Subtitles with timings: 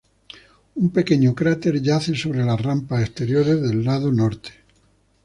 [0.81, 4.49] Un pequeño cráter yace sobre las rampas exteriores del lado norte.